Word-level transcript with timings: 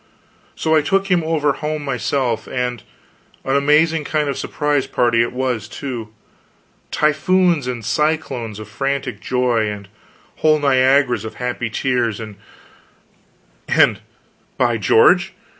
So 0.55 0.73
I 0.75 0.81
took 0.81 1.11
him 1.11 1.23
over 1.23 1.53
home 1.53 1.85
myself; 1.85 2.47
and 2.47 2.81
an 3.45 3.55
amazing 3.55 4.03
kind 4.03 4.27
of 4.29 4.33
a 4.33 4.37
surprise 4.39 4.87
party 4.87 5.21
it 5.21 5.31
was, 5.31 5.67
too 5.67 6.09
typhoons 6.89 7.67
and 7.67 7.85
cyclones 7.85 8.57
of 8.57 8.67
frantic 8.67 9.19
joy, 9.19 9.69
and 9.69 9.87
whole 10.37 10.57
Niagaras 10.57 11.23
of 11.23 11.35
happy 11.35 11.69
tears; 11.69 12.19
and 12.19 12.37
by 14.57 14.77
George! 14.77 15.33